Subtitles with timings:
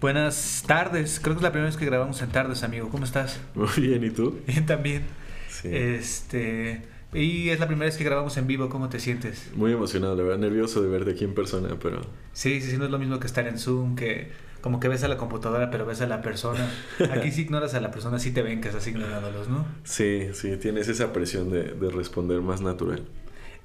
[0.00, 2.88] Buenas tardes, creo que es la primera vez que grabamos en tardes, amigo.
[2.88, 3.38] ¿Cómo estás?
[3.54, 4.38] Muy bien, ¿y tú?
[4.46, 5.02] Bien, también.
[5.50, 5.68] Sí.
[5.70, 6.80] Este.
[7.12, 9.50] Y es la primera vez que grabamos en vivo, ¿cómo te sientes?
[9.54, 12.00] Muy emocionado, la verdad, nervioso de verte aquí en persona, pero...
[12.32, 14.30] Sí, sí, sí, no es lo mismo que estar en Zoom, que
[14.62, 16.70] como que ves a la computadora pero ves a la persona.
[17.12, 19.66] Aquí si ignoras a la persona, sí te ven que estás ignorándolos, ¿no?
[19.84, 23.02] Sí, sí, tienes esa presión de, de responder más natural.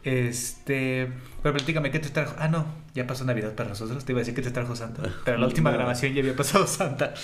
[0.06, 2.36] Este, pero platícame, ¿qué te trajo?
[2.38, 4.05] Ah, no, ya pasó Navidad para nosotros.
[4.05, 5.02] Te iba a decir que te trajo Santa.
[5.26, 7.16] Pero la última grabación ya había pasado Santa.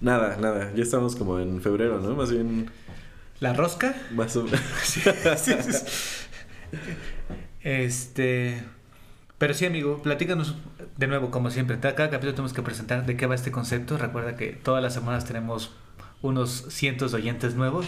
[0.00, 2.16] Nada, nada, ya estamos como en febrero, ¿no?
[2.16, 2.70] Más bien,
[3.40, 3.94] ¿La rosca?
[4.12, 4.60] más o menos...
[4.82, 5.02] Sí,
[5.36, 5.84] sí, sí.
[7.62, 8.62] Este.
[9.36, 10.56] Pero sí, amigo, platícanos
[10.96, 11.78] de nuevo, como siempre.
[11.78, 13.98] Cada capítulo tenemos que presentar de qué va este concepto.
[13.98, 15.74] Recuerda que todas las semanas tenemos
[16.22, 17.86] unos cientos de oyentes nuevos.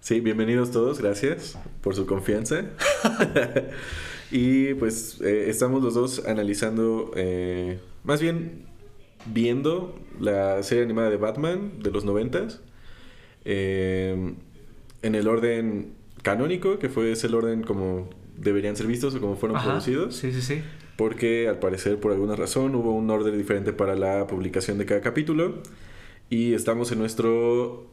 [0.00, 2.62] Sí, bienvenidos todos, gracias por su confianza.
[4.30, 8.66] y pues eh, estamos los dos analizando, eh, más bien
[9.26, 12.60] viendo la serie animada de Batman de los noventas.
[13.44, 14.34] eh,
[15.02, 19.36] en el orden canónico, que fue ese el orden como deberían ser vistos o como
[19.36, 20.16] fueron Ajá, producidos.
[20.16, 20.62] Sí, sí, sí.
[20.96, 25.00] Porque al parecer por alguna razón hubo un orden diferente para la publicación de cada
[25.00, 25.62] capítulo.
[26.30, 27.90] Y estamos en nuestro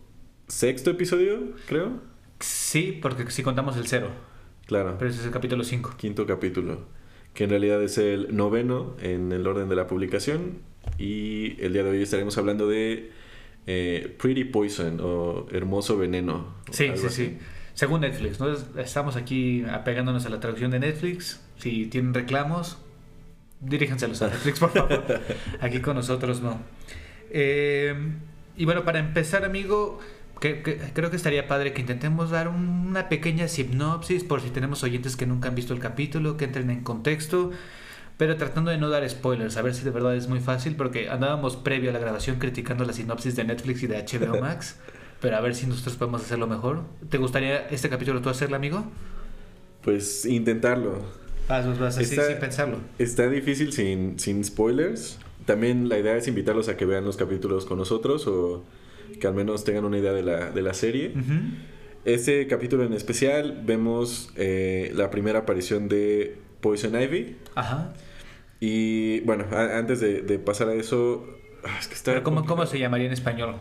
[0.47, 2.01] sexto episodio, creo.
[2.39, 4.09] Sí, porque si contamos el cero.
[4.65, 5.93] Claro, Pero ese es el capítulo 5.
[5.97, 6.81] quinto capítulo.
[7.33, 10.59] Que en realidad es el noveno en el orden de la publicación.
[10.97, 13.11] Y el día de hoy estaremos hablando de
[13.67, 16.53] eh, Pretty Poison o Hermoso Veneno.
[16.71, 17.09] Sí, sí, así.
[17.09, 17.37] sí.
[17.73, 18.51] Según Netflix, ¿no?
[18.51, 21.41] Es- Estamos aquí apegándonos a la traducción de Netflix.
[21.57, 22.77] Si tienen reclamos,
[23.59, 25.03] diríjanselos a Netflix, por favor.
[25.59, 26.59] Aquí con nosotros no.
[27.31, 27.93] Eh,
[28.55, 29.99] y bueno, para empezar, amigo,
[30.39, 34.83] que- que- creo que estaría padre que intentemos dar una pequeña sinopsis por si tenemos
[34.83, 37.51] oyentes que nunca han visto el capítulo, que entren en contexto.
[38.17, 41.09] Pero tratando de no dar spoilers, a ver si de verdad es muy fácil, porque
[41.09, 44.77] andábamos previo a la grabación criticando la sinopsis de Netflix y de HBO Max.
[45.19, 46.83] Pero a ver si nosotros podemos hacerlo mejor.
[47.09, 48.85] ¿Te gustaría este capítulo tú hacerlo, amigo?
[49.81, 50.99] Pues intentarlo.
[51.47, 52.77] Vas, vas, vas, así, Está- sin pensarlo.
[52.97, 55.19] Está difícil sin, sin spoilers.
[55.45, 58.63] También la idea es invitarlos a que vean los capítulos con nosotros o
[59.19, 61.13] que al menos tengan una idea de la, de la serie.
[62.05, 67.37] Este capítulo en especial vemos eh, la primera aparición de Poison Ivy.
[67.55, 67.93] Ajá.
[68.59, 71.25] Y bueno, a- antes de, de pasar a eso...
[71.63, 73.55] ah, Es que está Pero ¿cómo, ¿cómo se llamaría en español?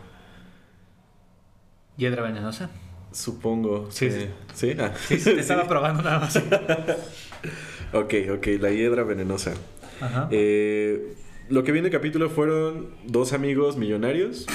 [1.97, 2.69] ¿Hiedra venenosa?
[3.11, 3.89] Supongo.
[3.91, 4.27] Sí, Sí.
[4.53, 4.75] ¿Sí?
[4.79, 4.91] Ah.
[5.07, 6.35] Sí, sí, te estaba probando nada más.
[7.93, 8.47] ok, ok.
[8.59, 9.53] La hiedra venenosa.
[10.01, 10.27] Ajá.
[10.31, 11.15] Eh,
[11.49, 14.45] lo que viene el capítulo fueron dos amigos millonarios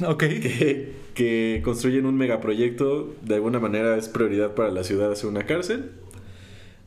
[0.06, 0.18] ok.
[0.18, 3.14] que, que construyen un megaproyecto.
[3.22, 5.92] De alguna manera es prioridad para la ciudad hacer una cárcel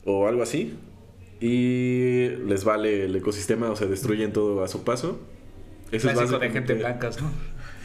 [0.04, 0.74] o algo así.
[1.40, 5.20] Y les vale el ecosistema, o sea, destruyen todo a su paso.
[5.92, 7.30] Ese es Clásico de gente blancas, ¿no?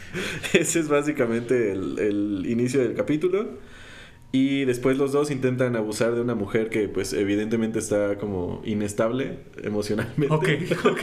[0.53, 3.57] Ese es básicamente el, el inicio del capítulo.
[4.35, 9.37] Y después los dos intentan abusar de una mujer que pues evidentemente está como inestable
[9.61, 10.33] emocionalmente.
[10.33, 10.47] Ok,
[10.85, 11.01] ok.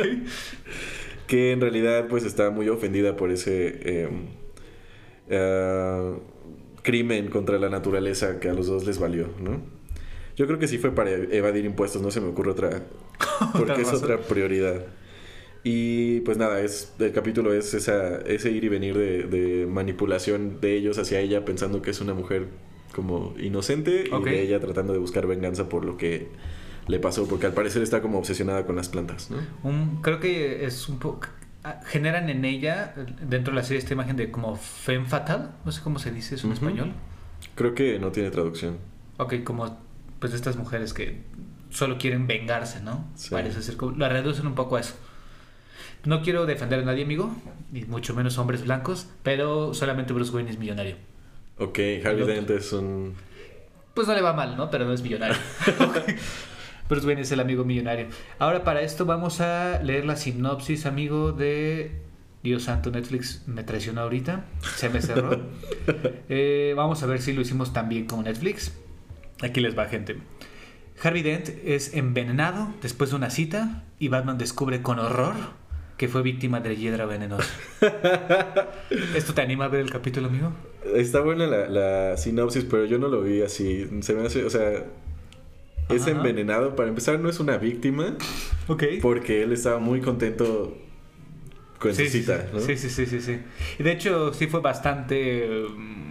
[1.31, 4.09] Que en realidad pues está muy ofendida por ese eh,
[5.31, 6.17] ah,
[6.83, 9.63] crimen contra la naturaleza que a los dos les valió, ¿no?
[10.35, 12.83] Yo creo que sí fue para evadir impuestos, no se me ocurre otra,
[13.57, 14.87] porque es otra prioridad.
[15.63, 20.61] Y pues nada, es, el capítulo es esa, ese ir y venir de, de manipulación
[20.61, 22.49] de ellos hacia ella pensando que es una mujer
[22.93, 26.27] como inocente y de ella tratando de buscar venganza por lo que
[26.91, 29.31] le pasó, porque al parecer está como obsesionada con las plantas,
[30.03, 31.29] creo que es un poco...
[31.85, 35.53] Generan en ella, dentro de la serie, esta imagen de como femme fatal.
[35.67, 36.95] No sé cómo se dice eso en español.
[37.55, 38.79] Creo que no tiene traducción.
[39.19, 39.79] Ok, como
[40.21, 41.21] pues estas mujeres que
[41.69, 43.05] solo quieren vengarse, ¿no?
[43.15, 43.29] Sí.
[43.31, 43.93] Parece ser como...
[43.93, 44.95] Lo reducen un poco a eso.
[46.05, 47.31] No quiero defender a nadie, amigo,
[47.73, 50.97] ni mucho menos hombres blancos, pero solamente Bruce Wayne es millonario.
[51.59, 52.27] Ok, Harvey.
[52.27, 53.15] Dent es un...
[53.93, 54.71] Pues no le va mal, ¿no?
[54.71, 55.37] Pero no es millonario.
[56.91, 58.09] Bruce Wayne es el amigo millonario.
[58.41, 61.93] Ahora para esto vamos a leer la sinopsis, amigo, de...
[62.43, 64.45] Dios santo, Netflix me traicionó ahorita.
[64.77, 65.41] Se me cerró.
[66.33, 68.73] Eh, vamos a ver si lo hicimos tan bien como Netflix.
[69.43, 70.19] Aquí les va, gente.
[71.03, 75.35] Harvey Dent es envenenado después de una cita y Batman descubre con horror
[75.97, 77.53] que fue víctima de hiedra venenosa.
[79.15, 80.53] ¿Esto te anima a ver el capítulo, amigo?
[80.95, 83.89] Está buena la, la sinopsis, pero yo no lo vi así.
[84.03, 84.85] Se me hace, o sea,
[85.97, 86.77] es envenenado.
[86.77, 88.17] Para empezar, no es una víctima,
[88.69, 88.85] Ok.
[89.03, 90.77] porque él estaba muy contento
[91.79, 92.47] con Sí, su cita, sí.
[92.53, 92.61] ¿no?
[92.61, 93.39] sí, sí, sí, sí.
[93.79, 96.11] Y de hecho, sí fue bastante mm,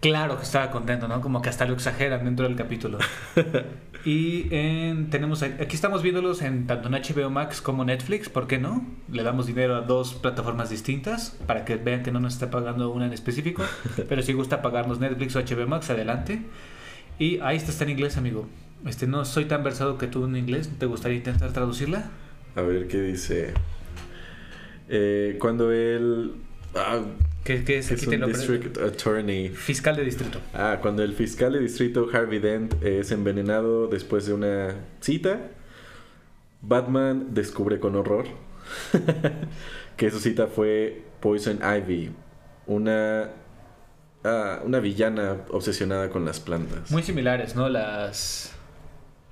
[0.00, 1.22] Claro que estaba contento, ¿no?
[1.22, 2.98] Como que hasta lo exageran dentro del capítulo.
[4.04, 8.58] y en, tenemos aquí estamos viéndolos en tanto en HBO Max como Netflix, ¿por qué
[8.58, 8.86] no?
[9.10, 12.90] Le damos dinero a dos plataformas distintas para que vean que no nos está pagando
[12.90, 13.62] una en específico,
[14.10, 16.42] pero si gusta pagarnos Netflix o HBO Max, adelante.
[17.18, 18.46] Y ahí está, está en inglés, amigo.
[18.86, 22.10] Este, no soy tan versado que tú en inglés, ¿te gustaría intentar traducirla?
[22.54, 23.54] A ver qué dice.
[24.88, 26.34] Eh, cuando él
[26.74, 27.00] ah,
[27.44, 27.90] ¿Qué, qué es?
[27.90, 29.48] es un district attorney.
[29.50, 30.40] Fiscal de distrito.
[30.52, 35.50] Ah, cuando el fiscal de distrito Harvey Dent es envenenado después de una cita,
[36.62, 38.26] Batman descubre con horror
[39.96, 42.12] que su cita fue Poison Ivy,
[42.66, 43.30] una,
[44.24, 46.90] ah, una villana obsesionada con las plantas.
[46.90, 47.68] Muy similares, ¿no?
[47.68, 48.54] Las,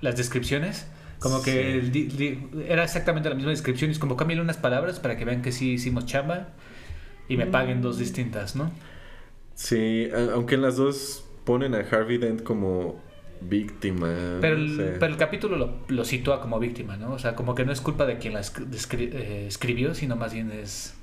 [0.03, 0.85] las descripciones.
[1.19, 3.89] Como que el era exactamente la misma descripción.
[3.89, 6.49] Y es como cámbiale unas palabras para que vean que sí hicimos chamba
[7.29, 8.71] y me paguen dos distintas, ¿no?
[9.55, 12.99] Sí, aunque en las dos ponen a Harvey Dent como
[13.41, 14.07] víctima.
[14.41, 17.13] Pero el, pero el capítulo lo, lo sitúa como víctima, ¿no?
[17.13, 20.15] O sea, como que no es culpa de quien la esc- descri- eh, escribió, sino
[20.15, 20.95] más bien es...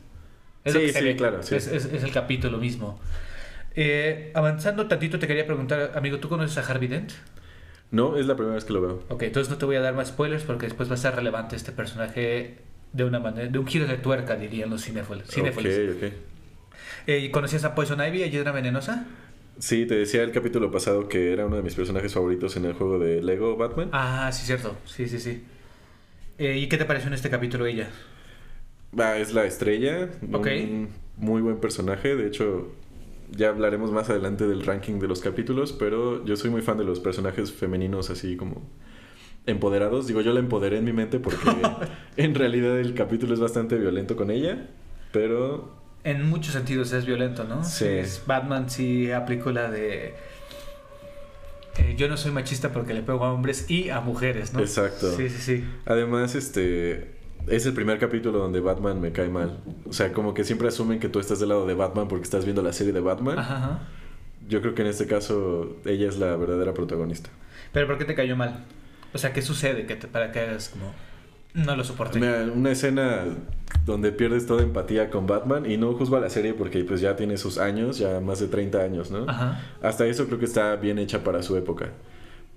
[0.67, 1.17] Sí, sí, ve.
[1.17, 1.55] claro, sí.
[1.55, 3.01] Es, es- es el capítulo mismo.
[3.75, 7.13] Eh, avanzando tantito, te quería preguntar, amigo, ¿tú conoces a Harvey Dent?
[7.91, 9.03] No, es la primera vez que lo veo.
[9.09, 11.57] Ok, entonces no te voy a dar más spoilers porque después va a ser relevante
[11.57, 12.59] este personaje
[12.93, 15.29] de una manera, de un giro de tuerca, dirían los cinéfilos.
[15.29, 15.97] cinéfilos.
[15.97, 16.13] Ok, ok.
[17.07, 19.07] Eh, ¿y ¿Conocías a Poison Ivy, a Hiedra Venenosa?
[19.59, 22.73] Sí, te decía el capítulo pasado que era uno de mis personajes favoritos en el
[22.73, 23.91] juego de Lego Batman.
[23.93, 24.77] Ah, sí, cierto.
[24.87, 25.45] Sí, sí, sí.
[26.39, 27.91] Eh, ¿Y qué te pareció en este capítulo ella?
[28.99, 30.09] Va, es la estrella.
[30.33, 30.47] Ok.
[30.47, 32.17] Un muy buen personaje.
[32.17, 32.73] De hecho,
[33.33, 36.85] ya hablaremos más adelante del ranking de los capítulos, pero yo soy muy fan de
[36.85, 38.63] los personajes femeninos así como
[39.47, 40.07] empoderados.
[40.07, 41.51] Digo, yo la empoderé en mi mente porque
[42.17, 44.69] en realidad el capítulo es bastante violento con ella,
[45.13, 45.75] pero
[46.05, 47.63] En muchos sentidos es violento, ¿no?
[47.65, 47.85] Sí.
[47.87, 50.15] Es- Batman sí aplicó la de...
[51.79, 54.61] eh, yo no soy machista porque le pego a hombres y a mujeres, ¿no?
[54.61, 55.13] Exacto.
[55.17, 55.65] Sí, sí, sí.
[55.87, 57.20] además este
[57.51, 59.59] es el primer capítulo donde Batman me cae mal.
[59.89, 62.45] O sea, como que siempre asumen que tú estás del lado de Batman porque estás
[62.45, 63.39] viendo la serie de Batman.
[63.39, 63.81] Ajá.
[64.49, 67.31] Yo creo que en este caso ella es la verdadera protagonista.
[67.73, 68.65] Pero ¿por qué te cayó mal?
[69.13, 70.93] O sea, ¿qué sucede que te, para que hagas como...
[71.53, 72.21] No lo soporté.
[72.21, 73.25] Mira, una escena
[73.85, 77.17] donde pierdes toda empatía con Batman y no juzgo a la serie porque pues ya
[77.17, 79.29] tiene sus años, ya más de 30 años, ¿no?
[79.29, 79.61] Ajá.
[79.83, 81.91] Hasta eso creo que está bien hecha para su época.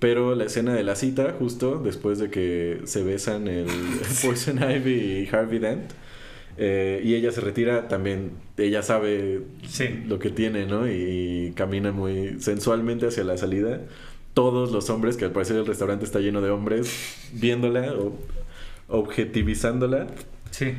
[0.04, 3.68] Pero la escena de la cita, justo después de que se besan el
[4.22, 4.92] Poison Ivy
[5.30, 5.92] y Harvey Dent,
[6.58, 10.04] eh, y ella se retira, también ella sabe Sí.
[10.06, 10.90] lo que tiene, ¿no?
[10.92, 13.80] Y, camina muy sensualmente hacia la salida.
[14.34, 18.12] Todos los hombres, que al parecer el restaurante está lleno de hombres, viéndola o
[18.90, 20.08] objetivizándola,
[20.52, 20.74] Sí.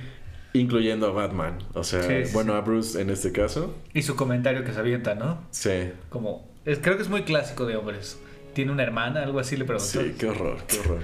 [0.53, 1.59] incluyendo a Batman.
[1.73, 3.75] O sea, Sí, sí, bueno, a Bruce en este caso.
[3.94, 5.41] Y su comentario que se avienta, ¿no?
[5.50, 5.71] Sí.
[6.11, 6.47] Como...
[6.67, 8.19] es- creo que es muy clásico de hombres.
[8.54, 9.22] ¿Tiene una hermana?
[9.22, 10.00] Algo así le preguntó.
[10.00, 11.02] Sí, qué horror, qué horror.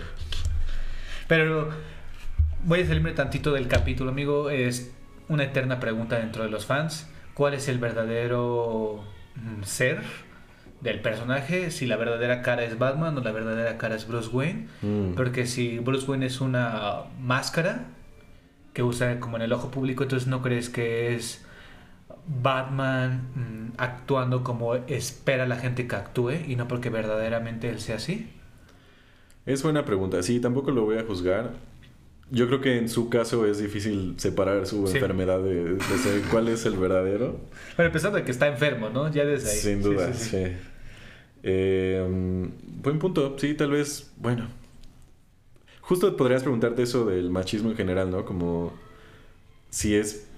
[1.29, 1.71] Pero
[2.65, 4.51] voy a salirme tantito del capítulo, amigo.
[4.51, 4.93] Es
[5.29, 7.09] una eterna pregunta dentro de los fans.
[7.35, 9.05] ¿Cuál es el verdadero
[9.37, 10.03] mm, ser
[10.81, 11.71] del personaje?
[11.71, 14.69] Si la verdadera cara es Batman o la verdadera cara es Bruce Wayne.
[14.83, 15.15] Mm.
[15.15, 17.87] Porque si Bruce Wayne es una máscara
[18.73, 21.45] que usa como en el ojo público, entonces no crees que es
[22.43, 27.97] Batman mm, actuando como espera la gente que actúe y no porque verdaderamente él sea
[27.97, 28.31] así.
[29.47, 30.23] Es buena pregunta.
[30.23, 31.53] Sí, tampoco lo voy a juzgar.
[32.31, 34.95] Yo creo que en su caso es difícil separar su Sí.
[34.99, 37.41] enfermedad de, de ser- cuál es el verdadero.
[37.77, 39.11] Pero empezando de que está enfermo, ¿no?
[39.11, 39.57] Ya desde ahí.
[39.57, 40.31] Sin duda, sí, sí.
[40.47, 40.53] sí.
[41.43, 43.37] Eh, mm, buen punto.
[43.39, 44.47] Sí, tal vez, bueno.
[45.81, 48.25] Justo podrías preguntarte eso del machismo en general, ¿no?
[48.25, 48.73] Como
[49.71, 50.29] si es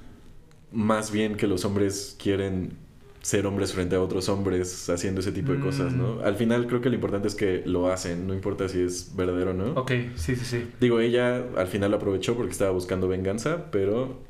[0.73, 2.76] más bien que los hombres quieren
[3.23, 6.17] ser hombres frente a otros hombres haciendo ese tipo de cosas, ¿no?
[6.17, 6.25] Mm.
[6.25, 9.52] Al final creo que lo importante es que lo hacen, no importa si es verdadero
[9.52, 9.73] o no.
[9.81, 10.69] Ok, sí, sí, sí.
[10.81, 14.21] Digo, ella al final lo aprovechó porque estaba buscando venganza, pero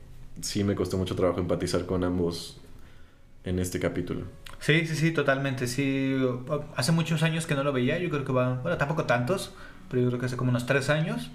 [0.42, 2.60] sí me costó mucho trabajo empatizar con ambos
[3.44, 4.26] en este capítulo.
[4.60, 5.66] Sí, sí, sí, totalmente.
[5.66, 6.14] Sí,
[6.76, 7.98] hace muchos años que no lo veía.
[7.98, 9.54] Yo creo que va, bueno, tampoco tantos,
[9.90, 11.30] pero yo creo que hace como unos tres años.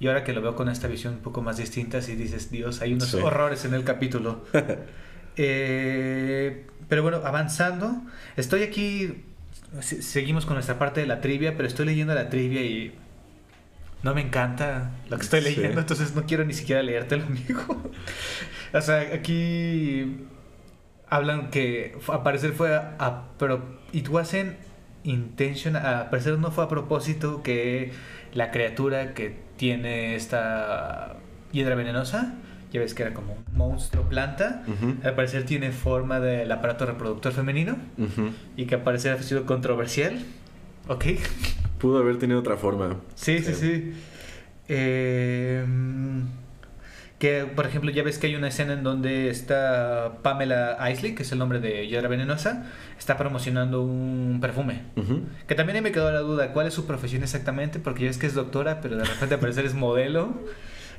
[0.00, 2.80] Y ahora que lo veo con esta visión un poco más distinta, sí dices, Dios,
[2.82, 3.16] hay unos Sí.
[3.18, 4.44] horrores en el capítulo.
[5.36, 8.00] Eh, pero bueno, avanzando,
[8.36, 9.24] estoy aquí,
[9.80, 12.94] se- seguimos con nuestra parte de la trivia, pero estoy leyendo la trivia y
[14.04, 15.56] no me encanta lo que estoy Sí.
[15.56, 17.90] leyendo, entonces no quiero ni siquiera leértelo, amigo.
[18.72, 20.18] o sea, aquí
[21.08, 24.54] hablan que fu- al parecer fue a, a- pero it wasn't
[25.02, 27.92] intention, al parecer no fue a propósito que
[28.34, 31.16] la criatura que tiene esta
[31.52, 32.34] hiedra venenosa
[32.74, 34.64] ya ves que era como un monstruo planta,
[35.04, 37.76] al parecer tiene forma del aparato reproductor femenino
[38.56, 40.18] y que al parecer ha sido controversial.
[40.88, 41.04] ¿Ok?
[41.78, 42.96] Pudo haber tenido otra forma.
[43.14, 43.94] Sí, sí, sí.
[44.66, 45.64] Eh,
[47.24, 51.22] que, por ejemplo, ya ves que hay una escena en donde está Pamela Isley, que
[51.22, 52.66] es el nombre de Hiedra Venenosa,
[52.98, 54.82] está promocionando un perfume.
[55.46, 57.78] Que también me quedó la duda, ¿cuál es su profesión exactamente?
[57.78, 60.34] Porque ya ves que es doctora, pero de repente al parecer es modelo.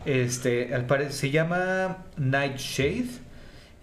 [0.06, 3.06] Este, al se llama Nightshade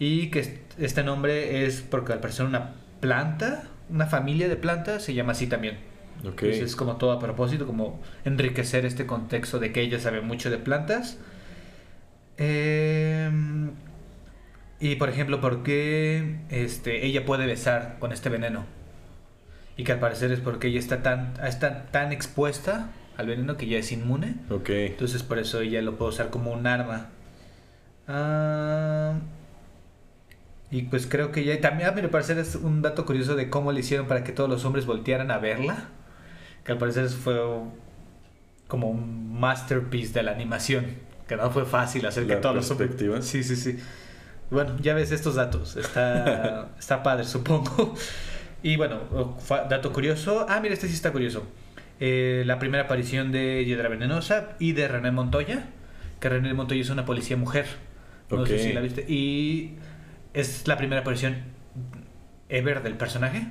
[0.01, 5.05] y que est- este nombre es porque al parecer una planta, una familia de plantas
[5.05, 5.79] se llama así también.
[6.25, 6.43] Ok.
[6.43, 10.51] Entonces es como todo a propósito, como enriquecer este contexto de que ella sabe mucho
[10.51, 11.19] de plantas.
[12.37, 13.71] Em,
[14.81, 18.65] y por ejemplo, ¿por qué este, ella puede besar con este veneno?
[19.77, 23.67] Y que al parecer es porque ella está tan, está tan expuesta al veneno que
[23.67, 24.37] ya es inmune.
[24.51, 24.71] Ok.
[24.71, 27.11] Entonces por eso ella lo puede usar como un arma.
[28.09, 29.15] Ah,
[30.71, 33.51] y pues creo que ya también a mí me parece es un dato curioso de
[33.51, 35.89] cómo le hicieron para que todos los hombres voltearan a verla.
[36.65, 37.39] Que al parecer fue
[38.69, 40.87] como un masterpiece de la animación.
[41.26, 43.26] Que no fue fácil hacer que La todos los.
[43.26, 43.79] Sí, sí, sí.
[44.50, 45.76] Bueno, ya ves estos datos.
[45.76, 47.95] Está, está padre, supongo.
[48.62, 49.00] Y bueno,
[49.69, 50.47] dato curioso.
[50.49, 51.45] Ah, mira, este sí está curioso.
[52.00, 55.67] Eh, la primera aparición de Hiedra Venenosa y de René Montoya.
[56.21, 57.67] Que René Montoya es una policía mujer.
[58.31, 59.05] No sé si la viste.
[59.09, 59.76] Y
[60.35, 61.37] es la primera aparición
[62.49, 63.49] ever del personaje.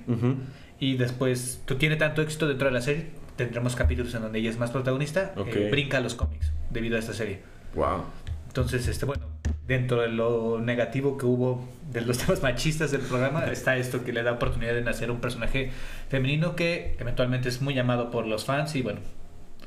[0.80, 4.50] Y después, tú tiene tanto éxito dentro de la serie, tendremos capítulos en donde ella
[4.50, 5.34] es más protagonista.
[5.48, 7.42] Eh, brinca a los cómics debido a esta serie.
[7.76, 8.04] Wow.
[8.48, 9.24] Entonces, este, bueno,
[9.68, 14.14] dentro de lo negativo que hubo de los temas machistas del programa, está esto que
[14.14, 15.72] le da oportunidad de nacer un personaje
[16.10, 19.00] femenino que eventualmente es muy amado por los fans y bueno,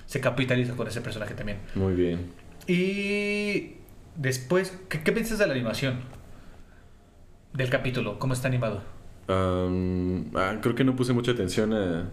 [0.06, 1.58] se capitaliza con ese personaje también.
[1.74, 2.32] Muy bien.
[2.66, 3.74] Y
[4.16, 6.00] después, ¿qué, qué piensas de la animación?
[7.52, 8.82] Del capítulo, ¿cómo está animado?
[9.28, 12.10] Ah, creo que no puse mucha atención a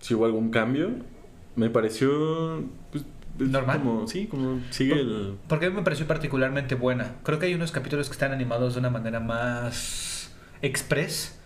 [0.00, 0.90] si hubo algún cambio.
[1.56, 3.78] Me pareció pues, es Normal.
[3.80, 5.34] Como, sí, como sigue el.
[5.48, 7.16] Porque a mí me pareció particularmente buena.
[7.24, 11.38] Creo que hay unos capítulos que están animados de una manera más express.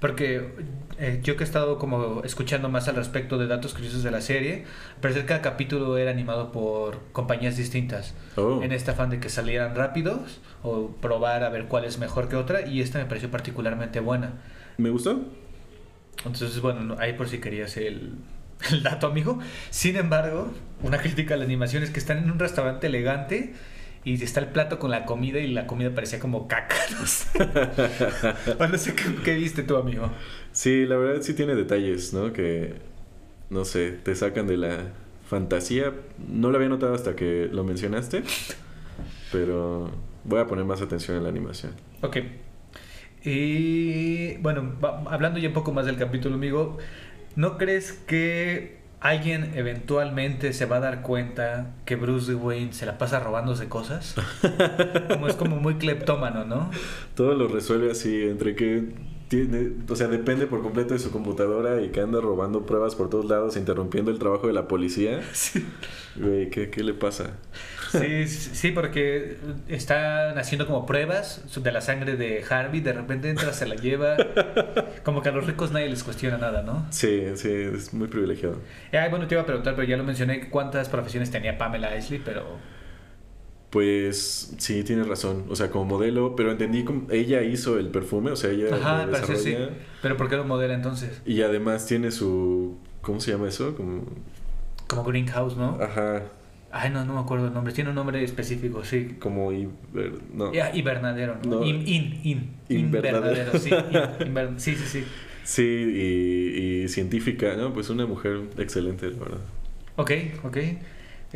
[0.00, 0.52] Porque
[0.98, 4.20] eh, yo que he estado como escuchando más al respecto de datos curiosos de la
[4.20, 4.64] serie,
[5.00, 8.12] parece que cada capítulo era animado por compañías distintas.
[8.36, 12.28] Oh, En este afán de que salieran rápidos o probar a ver cuál es mejor
[12.28, 12.66] que otra.
[12.66, 14.32] Y esta me pareció particularmente buena.
[14.76, 15.18] me gustó.
[16.26, 18.12] Entonces, bueno, no- ahí por si querías el,
[18.70, 19.38] el dato, amigo.
[19.70, 23.54] Sin embargo, una crítica a la animación es que están en un restaurante elegante
[24.04, 26.76] y está el plato con la comida y la comida parecía como caca.
[26.98, 27.28] No sé,
[28.58, 30.10] O no sé qué, qué viste tú, amigo.
[30.52, 32.32] Sí, la verdad sí tiene detalles, ¿no?
[32.32, 32.74] Que,
[33.50, 34.78] no sé, te sacan de la
[35.28, 35.92] fantasía.
[36.28, 38.22] No lo había notado hasta que lo mencionaste,
[39.32, 39.90] pero
[40.24, 41.72] voy a poner más atención en la animación.
[42.02, 42.18] Ok.
[43.24, 46.78] Y bueno, va- hablando ya un poco más del capítulo, amigo,
[47.36, 52.98] ¿no crees que alguien eventualmente se va a dar cuenta que Bruce Wayne se la
[52.98, 54.16] pasa robándose cosas?
[55.08, 56.70] Como es como muy cleptómano, ¿no?
[57.14, 58.84] Todo lo resuelve así, entre que
[59.28, 63.10] tiene, o sea, depende por completo de su computadora y que anda robando pruebas por
[63.10, 65.20] todos lados, interrumpiendo el trabajo de la policía.
[65.32, 65.64] Sí.
[66.16, 67.36] Güey, ¿qué, qué le pasa?
[67.90, 69.36] Sí, sí, porque
[69.68, 74.16] están haciendo como pruebas de la sangre de Harvey, de repente entra, se la lleva.
[75.04, 76.86] Como que a los ricos nadie les cuestiona nada, ¿no?
[76.90, 78.58] Sí, sí, es muy privilegiado.
[78.92, 82.20] Eh, bueno, te iba a preguntar, pero ya lo mencioné, cuántas profesiones tenía Pamela Isley,
[82.24, 82.75] pero...
[83.70, 85.44] Pues sí, tienes razón.
[85.48, 88.96] O sea, como modelo, pero entendí como ella hizo el perfume, o sea, ella Ajá,
[88.98, 89.56] lo al parecer sí.
[90.02, 91.20] Pero ¿por qué lo modela entonces?
[91.26, 92.76] Y además tiene su.
[93.02, 93.74] ¿Cómo se llama eso?
[93.76, 94.04] Como.
[94.86, 95.78] Como Greenhouse, ¿no?
[95.80, 96.22] Ajá.
[96.70, 97.72] Ay, no, no me acuerdo el nombre.
[97.72, 99.16] Tiene un nombre específico, sí.
[99.18, 99.52] Como.
[99.52, 100.52] hiber- no.
[101.44, 101.60] ¿no?
[101.60, 101.64] No.
[101.64, 102.50] In, in, in.
[102.68, 103.52] Invernadero.
[103.52, 103.70] Invernadero, sí.
[104.24, 105.04] in- sí, sí, sí.
[105.42, 107.72] Sí, y, y científica, ¿no?
[107.72, 109.40] Pues una mujer excelente, la verdad.
[109.96, 110.10] Ok,
[110.42, 110.56] ok.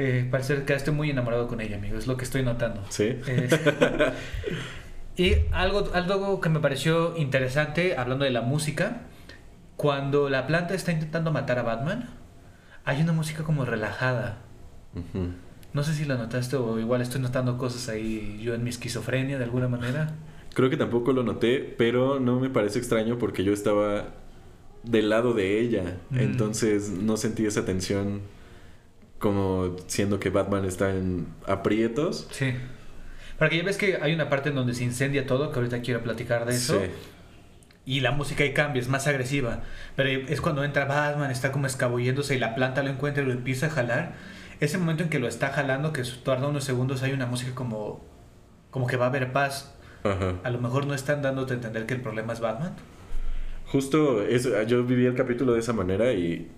[0.03, 1.99] Eh, parece que quedaste muy enamorado con ella, amigo.
[1.99, 2.83] Es lo que estoy notando.
[2.89, 3.19] Sí.
[3.27, 3.51] Eh,
[5.19, 9.03] y algo, algo que me pareció interesante, hablando de la música,
[9.77, 12.09] cuando la planta está intentando matar a Batman,
[12.87, 14.39] hay una música como relajada.
[15.75, 19.37] No sé si la notaste o igual estoy notando cosas ahí yo en mi esquizofrenia
[19.37, 20.15] de alguna manera.
[20.55, 24.15] Creo que tampoco lo noté, pero no me parece extraño porque yo estaba
[24.83, 25.99] del lado de ella.
[26.09, 26.21] Mm.
[26.21, 28.23] Entonces no sentí esa tensión
[29.21, 32.27] como siendo que Batman está en aprietos.
[32.33, 32.55] Sí.
[33.39, 36.03] Porque ya ves que hay una parte en donde se incendia todo, que ahorita quiero
[36.03, 36.81] platicar de eso.
[36.81, 36.87] Sí.
[37.87, 39.63] Y la música ahí cambia, es más agresiva.
[39.95, 43.33] Pero es cuando entra Batman, está como escabulléndose y la planta lo encuentra y lo
[43.33, 44.15] empieza a jalar.
[44.59, 48.03] Ese momento en que lo está jalando, que tarda unos segundos, hay una música como
[48.71, 49.75] como que va a haber paz.
[50.05, 50.37] Ajá.
[50.43, 52.75] A lo mejor no están dándote a entender que el problema es Batman.
[53.67, 56.51] Justo eso, yo viví el capítulo de esa manera y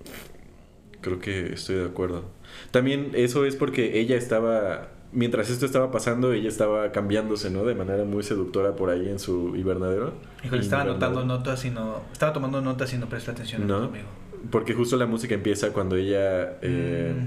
[1.02, 2.24] creo que estoy de acuerdo.
[2.70, 7.64] También eso es porque ella estaba, mientras esto estaba pasando, ella estaba cambiándose, ¿no?
[7.64, 10.14] De manera muy seductora por ahí en su invernadero.
[10.44, 12.00] Híjole, estaba anotando notas y no...
[12.12, 14.06] Estaba tomando notas y no presta atención en No, eso, amigo.
[14.50, 17.26] porque justo la música empieza cuando ella eh, Mm.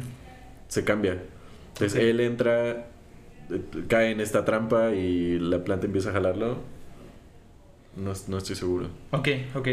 [0.68, 1.22] se cambia.
[1.74, 2.04] Entonces Ok.
[2.06, 2.86] él entra, eh,
[3.88, 6.58] cae en esta trampa y la planta empieza a jalarlo.
[7.96, 8.88] No, no estoy seguro.
[9.12, 9.68] Ok, ok.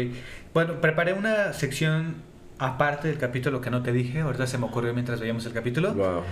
[0.53, 2.15] Bueno, preparé una sección
[2.63, 4.21] aparte del capítulo que no te dije.
[4.21, 5.93] Ahorita se me ocurrió mientras veíamos el capítulo.
[5.93, 6.23] Wow.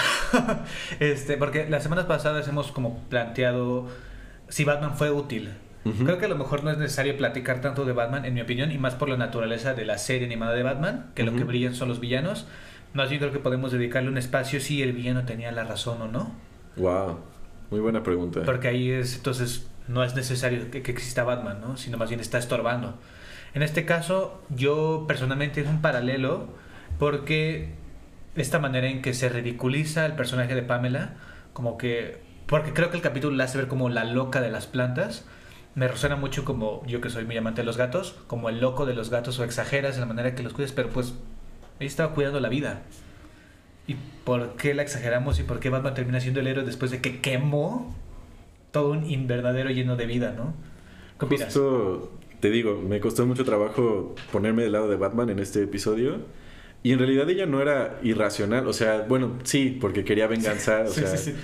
[1.00, 3.86] este, porque las semanas pasadas hemos como planteado
[4.48, 5.50] si Batman fue útil.
[6.04, 8.70] Creo que a lo mejor no es necesario platicar tanto de Batman, en mi opinión,
[8.70, 11.74] y más por la naturaleza de la serie animada de Batman, que lo que brillan
[11.74, 12.46] son los villanos.
[12.92, 16.08] Más bien creo que podemos dedicarle un espacio si el villano tenía la razón o
[16.08, 16.34] no.
[16.76, 17.20] Wow.
[17.70, 18.42] Muy buena pregunta.
[18.44, 21.78] Porque ahí es, entonces, no es necesario que, que exista Batman, ¿no?
[21.78, 22.98] Sino más bien está estorbando.
[23.54, 26.48] En este caso, yo personalmente es un paralelo
[26.98, 27.70] porque
[28.36, 31.14] esta manera en que se ridiculiza el personaje de Pamela,
[31.52, 34.66] como que, porque creo que el capítulo la hace ver como la loca de las
[34.66, 35.26] plantas,
[35.74, 38.86] me resuena mucho como yo que soy muy amante de los gatos, como el loco
[38.86, 41.14] de los gatos o exageras en la manera que los cuides, pero pues
[41.78, 42.82] ella estaba cuidando la vida.
[43.86, 47.00] ¿Y por qué la exageramos y por qué Batman termina siendo el héroe después de
[47.00, 47.94] que quemó
[48.70, 50.52] todo un invernadero lleno de vida, ¿no?
[51.18, 51.44] ¿Qué?
[51.44, 56.16] Justo te digo, me costó mucho trabajo ponerme del lado de Batman en este episodio.
[56.82, 58.66] Y en realidad ella no era irracional.
[58.68, 60.82] O sea, bueno, sí, porque quería venganza.
[60.82, 61.36] o Sí, sea, sí, sí.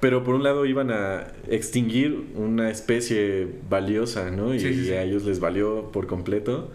[0.00, 4.54] Pero por un lado iban a extinguir una especie valiosa, ¿no?
[4.54, 6.70] Y, a ellos les valió por completo.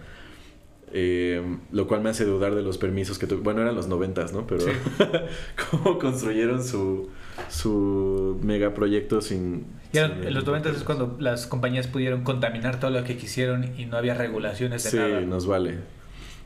[0.91, 4.33] Eh, lo cual me hace dudar de los permisos que tu- Bueno, eran los noventas,
[4.33, 4.47] ¿no?
[4.47, 4.65] Pero
[5.71, 7.09] cómo construyeron su,
[7.49, 9.65] su megaproyecto sin...
[9.91, 13.85] Sin en los 90 es cuando las compañías pudieron contaminar todo lo que quisieron y
[13.85, 15.21] no había regulaciones de Sí, nada.
[15.21, 15.79] nos vale.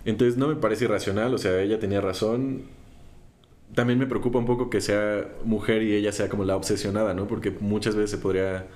[0.05, 2.63] Entonces no me parece irracional, o sea, ella tenía razón.
[3.75, 7.27] También me preocupa un poco que sea mujer y ella sea como la obsesionada, ¿no?
[7.27, 8.67] Porque muchas veces se podría...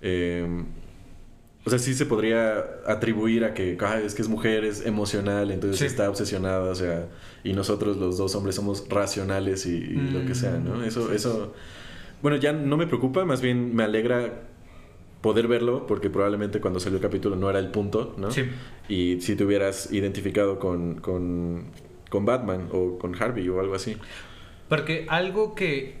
[0.00, 0.64] eh,
[1.68, 5.50] o sea, sí se podría atribuir a que "Ah, es que es mujer, es emocional,
[5.50, 5.84] entonces Sí.
[5.84, 7.06] está obsesionada, o sea,
[7.44, 10.76] y nosotros los dos hombres somos racionales y, y lo que sea, ¿no?
[10.76, 11.14] Mm, Eso, sí.
[11.16, 11.52] eso,
[12.22, 14.44] bueno, ya no me preocupa, más bien me alegra
[15.20, 18.30] poder verlo, porque probablemente cuando salió el capítulo no era el punto, ¿no?
[18.30, 18.44] Sí.
[18.88, 21.66] Y si te hubieras identificado con, con,
[22.08, 23.96] con Batman o con Harvey o algo así.
[24.68, 25.96] Porque algo que,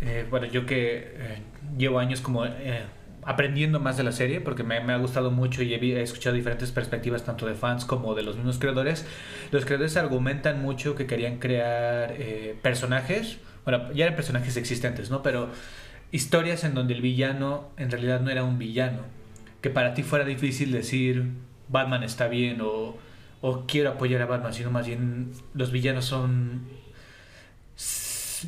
[0.00, 1.38] eh, bueno, yo que eh,
[1.78, 2.82] llevo años como eh,
[3.26, 6.70] aprendiendo más de la serie, porque me, ha gustado mucho y he, he escuchado diferentes
[6.70, 9.04] perspectivas tanto de fans como de los mismos creadores,
[9.50, 15.22] los creadores argumentan mucho que querían crear eh, personajes, bueno, ya eran personajes existentes, ¿no?
[15.24, 15.48] Pero
[16.12, 19.00] historias en donde el villano en realidad no era un villano,
[19.60, 21.32] que para ti fuera difícil decir
[21.68, 22.96] Batman está bien o,
[23.40, 26.62] o quiero apoyar a Batman, sino más bien los villanos son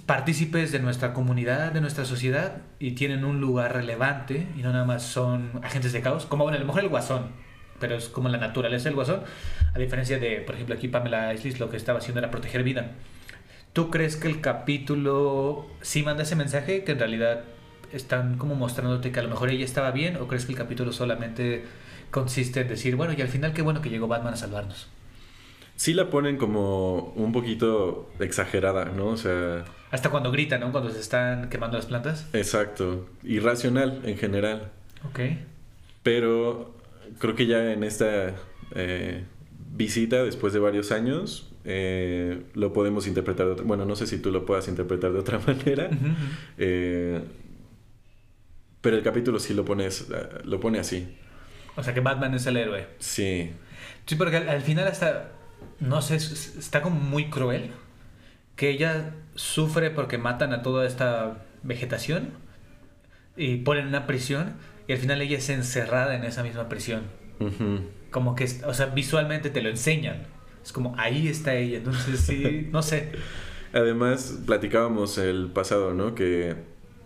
[0.07, 4.85] partícipes de nuestra comunidad, de nuestra sociedad y tienen un lugar relevante y no nada
[4.85, 7.29] más son agentes de caos, como bueno, a lo mejor el guasón,
[7.81, 9.23] pero es como la naturaleza del guasón,
[9.75, 12.91] a diferencia de, por ejemplo, aquí Pamela Islis lo que estaba haciendo era proteger vida.
[13.73, 17.45] ¿Tú crees que el capítulo sí manda ese mensaje que en realidad
[17.93, 20.93] están como mostrándote que a lo mejor ella estaba bien o crees que el capítulo
[20.93, 21.65] solamente
[22.11, 24.89] consiste en decir, bueno, y al final qué bueno que llegó Batman a salvarnos?
[25.79, 29.07] Sí la ponen como un poquito exagerada, ¿no?
[29.11, 30.73] O sea, Hasta cuando gritan, ¿no?
[30.73, 32.27] Cuando se están quemando las plantas.
[32.33, 33.09] exacto.
[33.23, 34.73] Irracional en general.
[35.09, 35.21] Ok.
[36.03, 36.75] Pero
[37.21, 38.35] creo que ya en esta
[38.75, 39.23] eh,
[39.73, 43.65] visita, después de varios años, eh, lo podemos interpretar de otra...
[43.65, 45.91] Bueno, no sé si tú lo puedas interpretar de otra manera.
[46.57, 47.21] Eh,
[48.81, 50.09] pero el capítulo sí lo, pones,
[50.45, 51.17] lo pone así.
[51.77, 52.89] O sea que Batman es el héroe.
[52.99, 53.53] Sí.
[54.07, 55.31] Sí, porque al, al final hasta,
[55.81, 57.71] no sé, es- es- está como muy cruel.
[58.57, 62.31] Que ella sufre porque matan a toda esta vegetación
[63.37, 64.55] y ponen en una prisión
[64.89, 67.03] y al final ella es encerrada en esa misma prisión.
[68.11, 70.25] Como que, o sea, visualmente te lo enseñan.
[70.65, 71.79] Es como, ahí está ella.
[71.79, 73.13] Entonces sí, no sé.
[73.73, 76.15] Además, platicábamos el pasado, ¿no?
[76.17, 76.57] Que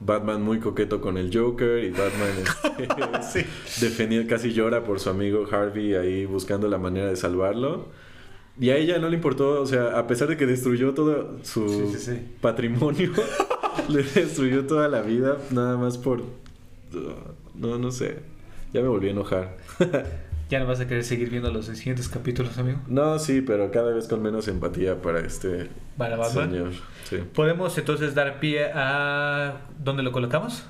[0.01, 2.31] Batman muy coqueto con el Joker y Batman
[3.21, 3.47] este,
[3.85, 7.91] defendiendo, casi llora por su amigo Harvey ahí buscando la manera de salvarlo.
[8.61, 11.69] Y a ella no le importó, o sea, a pesar de que destruyó todo su
[11.69, 12.23] Sí, sí, sí.
[12.41, 13.11] patrimonio,
[13.89, 16.23] le destruyó toda la vida nada más por...
[17.55, 18.19] No, no sé.
[18.73, 19.57] Ya me volví a enojar.
[20.51, 22.79] Ya no vas a querer seguir viendo los siguientes capítulos, amigo.
[22.87, 26.51] No, sí, pero cada vez con menos empatía para este Para Batman.
[26.51, 26.71] señor.
[27.09, 27.17] Sí.
[27.35, 29.63] Podemos entonces dar pie a...
[29.83, 30.65] ¿Dónde lo colocamos?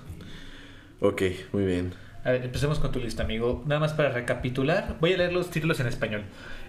[1.01, 1.95] Ok, muy bien.
[2.25, 3.63] A ver, empecemos con tu lista, amigo.
[3.67, 6.23] Nada más para recapitular, voy a leer los títulos en español.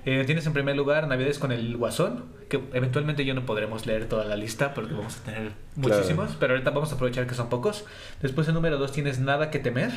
[0.06, 4.06] Eh, tienes en primer lugar Navidades con el Guasón, que eventualmente yo no podremos leer
[4.10, 6.40] toda la lista porque vamos a tener muchísimos, Claro.
[6.40, 7.86] pero ahorita vamos a aprovechar que son pocos.
[8.22, 9.92] Después en número 2 tienes Nada que temer.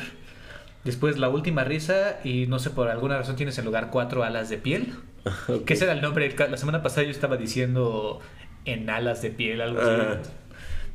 [0.83, 4.49] Después La Última Risa y no sé, por alguna razón tienes en lugar cuatro alas
[4.49, 4.93] de piel.
[5.49, 5.65] Ok.
[5.65, 6.33] Que ese era el nombre.
[6.49, 8.21] La semana pasada yo estaba diciendo
[8.63, 9.89] en alas de piel, algo así.
[9.99, 10.17] Ah.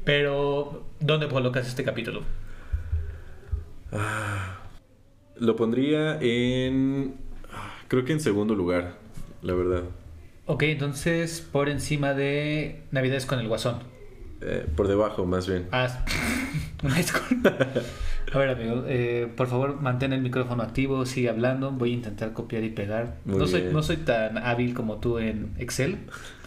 [0.05, 2.23] Pero, ¿dónde colocas este capítulo?
[3.93, 4.59] Ah,
[5.37, 7.15] lo pondría en...
[7.53, 8.95] ah, Creo que en segundo lugar,
[9.43, 9.83] la verdad.
[10.47, 13.77] Ok, entonces por encima de Navidades con el Guasón.
[14.41, 15.69] Eh, por debajo, más bien.
[15.73, 16.05] Ah,
[16.83, 17.57] una disculpa.
[18.33, 21.71] A ver, amigo, eh, por favor, mantén el micrófono activo, sigue hablando.
[21.71, 23.19] Voy a intentar copiar y pegar.
[23.25, 23.73] Muy no soy, bien.
[23.73, 25.99] no soy tan hábil como tú en Excel.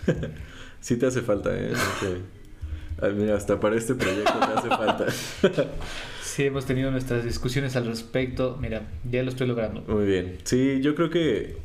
[0.82, 1.74] Sí te hace falta, ¿eh?
[3.16, 5.06] Mira, hasta para este proyecto te hace falta.
[6.36, 8.58] Sí, hemos tenido nuestras discusiones al respecto.
[8.60, 9.84] Mira, ya lo estoy logrando.
[9.88, 10.36] Muy bien.
[10.44, 11.56] Sí, yo creo que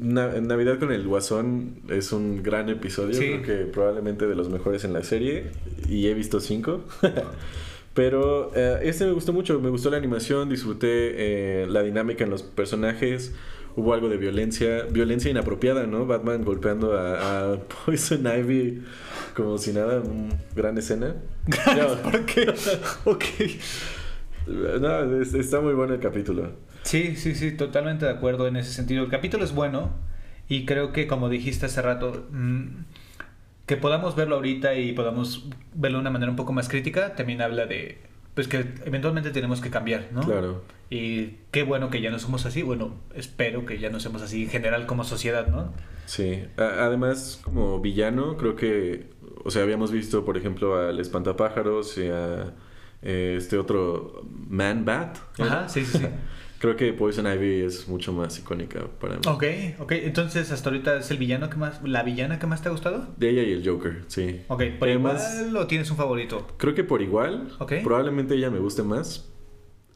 [0.00, 3.12] Na- Navidad con el Guasón es un gran episodio.
[3.12, 3.26] Sí.
[3.26, 5.48] Creo que probablemente de los mejores en la serie.
[5.90, 6.84] Y he visto cinco.
[7.92, 9.60] Pero eh, este me gustó mucho.
[9.60, 10.88] Me gustó la animación, disfruté
[11.62, 13.34] eh, la dinámica en los personajes.
[13.76, 16.06] Hubo algo de violencia, violencia inapropiada, ¿no?
[16.06, 18.82] Batman golpeando a, a Poison Ivy
[19.36, 21.14] como si nada, una gran escena.
[22.02, 22.50] ¿Por qué?
[23.04, 23.24] ok.
[24.48, 26.52] No, es- está muy bueno el capítulo.
[26.82, 29.04] Sí, sí, sí, totalmente de acuerdo en ese sentido.
[29.04, 29.90] El capítulo es bueno
[30.48, 32.66] y creo que, como dijiste hace rato, mm,
[33.66, 37.42] que podamos verlo ahorita y podamos verlo de una manera un poco más crítica, también
[37.42, 37.98] habla de,
[38.34, 40.20] pues que eventualmente tenemos que cambiar, ¿no?
[40.22, 40.62] Claro.
[40.90, 44.44] Y qué bueno que ya no somos así, bueno, espero que ya no seamos así
[44.44, 45.74] en general como sociedad, ¿no?
[46.06, 49.10] Sí, A- además como villano creo que,
[49.44, 52.54] o sea, habíamos visto por ejemplo al espantapájaros y a
[53.02, 55.18] eh, este otro Man Bat.
[55.38, 56.04] Ajá, sí, sí, sí.
[56.58, 59.20] creo que Poison Ivy es mucho más icónica para mí.
[59.26, 59.44] ok,
[59.80, 62.72] ok, entonces hasta ahorita es el villano que más, la villana que más te ha
[62.72, 63.06] gustado.
[63.16, 64.40] De ella y el Joker, sí.
[64.48, 66.46] Ok, por Además, igual o tienes un favorito.
[66.56, 67.74] creo que por igual, Ok.
[67.84, 69.28] probablemente ella me guste más,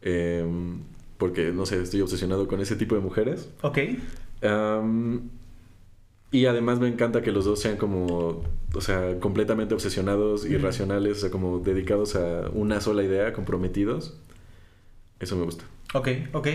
[0.02, 0.80] em,
[1.18, 3.50] porque no sé, estoy obsesionado con ese tipo de mujeres.
[3.62, 3.78] Ok,
[4.42, 5.30] Am,
[6.32, 8.42] y además me encanta que los dos sean como,
[8.74, 10.54] o sea, completamente obsesionados, Ujú.
[10.54, 14.18] irracionales, o sea, como dedicados a una sola idea, comprometidos.
[15.20, 15.64] Eso me gusta.
[15.94, 16.48] Ok, ok.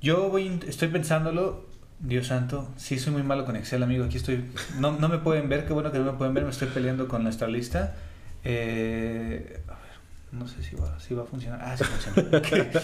[0.00, 1.68] Yo voy, estoy pensándolo.
[1.98, 4.04] Dios santo, sí soy muy malo con Excel, amigo.
[4.06, 4.44] Aquí estoy.
[4.78, 6.44] No, no me pueden ver, qué bueno que no me pueden ver.
[6.44, 7.94] Me estoy peleando con nuestra lista.
[8.42, 9.90] Eh, a ver,
[10.32, 11.60] no sé si va, si va a funcionar.
[11.62, 12.40] Ah, sí funciona.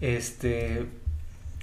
[0.00, 0.84] Este.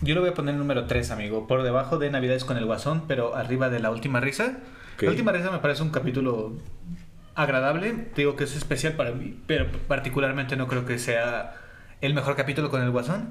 [0.02, 1.48] Yo lo voy a poner número 3, amigo.
[1.48, 4.58] Por debajo de Navidades con el Guasón, pero arriba de La Última Risa.
[4.96, 5.04] Ok.
[5.04, 6.54] La Última Risa me parece un capítulo
[7.36, 8.08] agradable.
[8.16, 11.56] Digo que es especial para mí, pero particularmente no creo que sea
[12.02, 13.30] el mejor capítulo con el Guasón.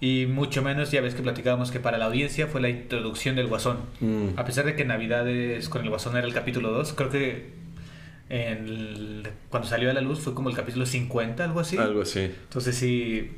[0.00, 3.46] Y mucho menos, ya ves que platicábamos que para la audiencia fue la introducción del
[3.46, 3.78] Guasón.
[4.00, 7.52] Mm, A pesar de que Navidades con el Guasón era el capítulo 2, creo que
[8.28, 11.78] en el- cuando salió a la luz fue como el capítulo 50, algo así.
[11.78, 12.20] Algo así.
[12.20, 13.30] Entonces sí,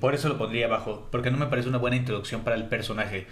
[0.00, 3.26] por eso lo pondría abajo, porque no me parece una buena introducción para el personaje.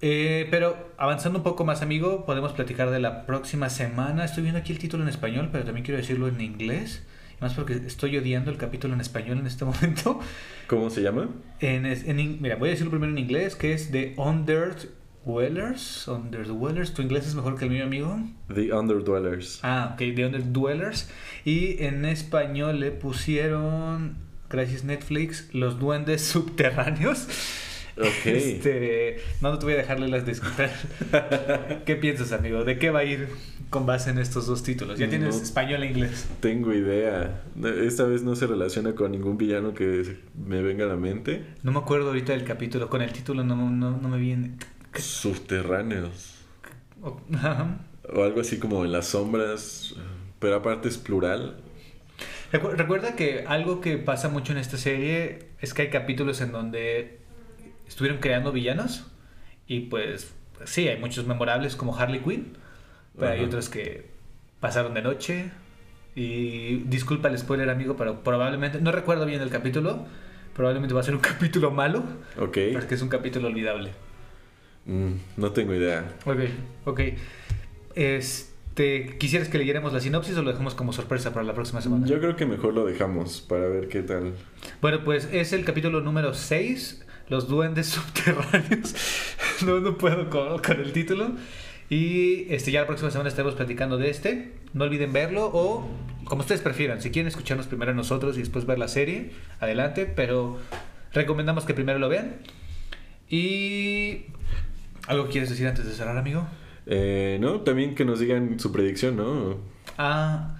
[0.00, 4.24] Eh, pero avanzando un poco más, amigo, podemos platicar de la próxima semana.
[4.24, 7.02] Estoy viendo aquí el título en español, pero también quiero decirlo en inglés.
[7.40, 10.20] Más porque estoy odiando el capítulo en español en este momento.
[10.66, 11.28] ¿Cómo se llama?
[11.60, 16.08] En, mira, voy a decirlo primero en inglés, que es The Underdwellers.
[16.08, 16.94] Underdwellers.
[16.94, 18.18] ¿Tu inglés es mejor que el mío, amigo?
[18.52, 19.60] The Underdwellers.
[19.62, 21.10] Ah, ok, The Underdwellers.
[21.44, 24.16] Y en español le pusieron,
[24.50, 27.26] gracias Netflix, Los Duendes Subterráneos.
[27.96, 28.04] Ok.
[28.24, 30.74] Este, no, no te voy a dejarle las descripciones.
[31.86, 32.64] ¿Qué piensas, amigo?
[32.64, 33.28] ¿De qué va a ir
[33.70, 34.98] con base en estos dos títulos?
[34.98, 35.42] Ya tienes No.
[35.42, 36.26] español e inglés.
[36.40, 37.42] Tengo idea.
[37.82, 41.44] Esta vez no se relaciona con ningún villano que me venga a la mente.
[41.62, 42.88] No me acuerdo ahorita del capítulo.
[42.90, 44.56] Con el título no, no, no me viene.
[44.96, 46.34] Subterráneos.
[47.02, 47.20] O-.
[48.12, 49.94] O algo así como en las sombras.
[50.40, 51.58] Pero aparte es plural.
[52.54, 56.52] Recu- Recuerda que algo que pasa mucho en esta serie es que hay capítulos en
[56.52, 57.18] donde
[57.88, 59.10] estuvieron creando villanos
[59.66, 60.32] y pues
[60.64, 62.56] sí, hay muchos memorables como Harley Quinn,
[63.18, 64.06] pero hay otros que
[64.60, 65.50] pasaron de noche
[66.14, 70.06] y disculpa el spoiler amigo, pero probablemente, no recuerdo bien el capítulo,
[70.54, 72.04] probablemente va a ser un capítulo malo,
[72.38, 72.58] Ok.
[72.72, 73.90] porque es un capítulo olvidable.
[74.86, 76.04] Mm, no tengo idea.
[76.24, 76.38] Ok,
[76.84, 77.00] ok.
[77.96, 82.06] Este, ¿quisieras que leyéramos la sinopsis o lo dejamos como sorpresa para la próxima semana?
[82.06, 84.34] Yo creo que mejor lo dejamos para ver qué tal.
[84.80, 88.94] Bueno, pues es el capítulo número 6, Los duendes subterráneos.
[89.64, 91.30] No, no puedo con, con el título.
[91.88, 94.52] Y este, ya la próxima semana estaremos platicando de este.
[94.72, 95.88] No olviden verlo o
[96.24, 97.00] como ustedes prefieran.
[97.00, 100.06] Si quieren escucharnos primero a nosotros y después ver la serie, adelante.
[100.06, 100.58] Pero
[101.12, 102.36] recomendamos que primero lo vean.
[103.28, 104.26] Y...
[105.06, 106.46] ¿Algo quieres decir antes de cerrar, amigo?
[106.86, 109.56] Eh, no, también que nos digan su predicción, ¿no?
[109.98, 110.56] Ah,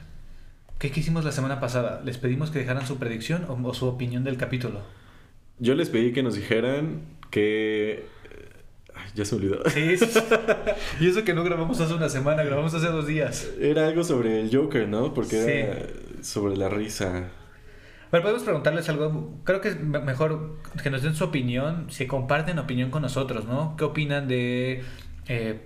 [0.79, 2.01] ¿qué hicimos la semana pasada?
[2.05, 4.83] ¿Les pedimos que dejaran su predicción o, o su opinión del capítulo?
[5.59, 8.07] Yo les pedí que nos dijeran que
[9.15, 9.59] ya se olvidó.
[9.71, 10.21] Sí, sí.
[11.01, 13.51] y eso que no grabamos hace una semana, grabamos hace dos días.
[13.61, 15.15] Era algo sobre el Joker, ¿no?
[15.15, 15.87] Porque era
[16.23, 17.29] sobre la risa.
[18.11, 19.39] Pero podemos preguntarles algo.
[19.45, 23.77] Creo que es mejor que nos den su opinión, si comparten opinión con nosotros, ¿no?
[23.77, 24.83] ¿Qué opinan de.
[25.29, 25.61] Eh,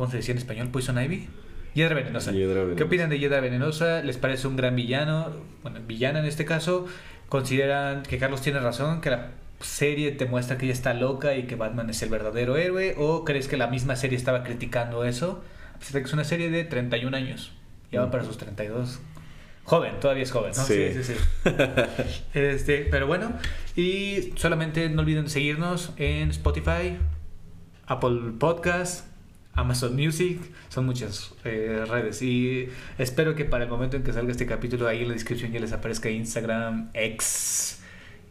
[0.00, 0.68] ¿Cómo se decía en español?
[0.68, 1.28] Poison Ivy.
[1.74, 2.32] Hiedra venenosa.
[2.32, 2.76] Hiedra venenosa.
[2.78, 4.00] ¿Qué opinan de Hiedra venenosa?
[4.00, 5.30] ¿Les parece un gran villano?
[5.62, 6.86] Bueno, villana en este caso.
[7.28, 9.02] ¿Consideran que Carlos tiene razón?
[9.02, 12.56] ¿Que la serie te muestra que ella está loca y que Batman es el verdadero
[12.56, 12.94] héroe?
[12.96, 15.44] ¿O crees que la misma serie estaba criticando eso?
[15.76, 17.52] Pues que es una serie de 31 años.
[17.92, 19.00] Ya va para sus 32.
[19.64, 20.64] Joven, todavía es joven, ¿no?
[20.64, 21.12] Sí, sí, sí.
[21.12, 21.50] sí.
[22.32, 23.34] este, pero bueno,
[23.76, 26.96] y solamente no olviden seguirnos en Spotify,
[27.86, 29.09] Apple Podcast,
[29.60, 32.68] Amazon Music, son muchas eh, redes y
[32.98, 35.60] espero que para el momento en que salga este capítulo ahí en la descripción ya
[35.60, 37.80] les aparezca Instagram, X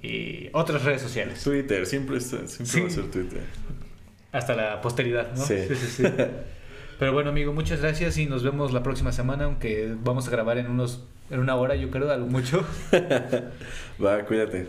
[0.02, 1.44] y otras redes sociales.
[1.44, 2.82] Twitter, siempre, está, siempre Sí.
[2.82, 3.42] va a ser Twitter.
[4.32, 5.44] Hasta la posteridad, ¿no?
[5.44, 5.56] Sí.
[5.70, 6.04] sí, sí.
[7.00, 10.58] Pero bueno, amigo, muchas gracias y nos vemos la próxima semana, aunque vamos a grabar
[10.58, 12.66] en unos en una hora, yo creo, algo mucho.
[14.04, 14.68] Va, cuídate.